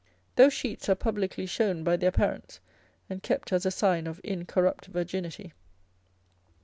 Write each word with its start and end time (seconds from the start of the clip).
Those 0.35 0.51
sheets 0.51 0.89
are 0.89 0.95
publicly 0.95 1.45
shown 1.45 1.83
by 1.83 1.95
their 1.95 2.09
parents, 2.11 2.59
and 3.07 3.21
kept 3.21 3.53
as 3.53 3.67
a 3.67 3.69
sign 3.69 4.07
of 4.07 4.19
incorrupt 4.23 4.87
virginity. 4.87 5.53